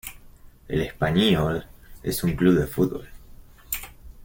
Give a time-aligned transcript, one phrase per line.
[0.67, 1.63] El Espanyol
[2.01, 3.07] es un club de fútbol.